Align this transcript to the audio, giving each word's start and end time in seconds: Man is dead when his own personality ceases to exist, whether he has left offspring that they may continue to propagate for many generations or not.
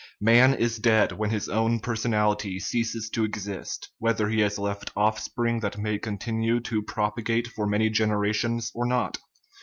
Man 0.19 0.55
is 0.55 0.79
dead 0.79 1.11
when 1.11 1.29
his 1.29 1.47
own 1.47 1.79
personality 1.79 2.57
ceases 2.59 3.07
to 3.11 3.23
exist, 3.23 3.91
whether 3.99 4.29
he 4.29 4.39
has 4.39 4.57
left 4.57 4.89
offspring 4.95 5.59
that 5.59 5.73
they 5.73 5.81
may 5.83 5.99
continue 5.99 6.59
to 6.61 6.81
propagate 6.81 7.45
for 7.45 7.67
many 7.67 7.87
generations 7.91 8.71
or 8.73 8.87
not. 8.87 9.19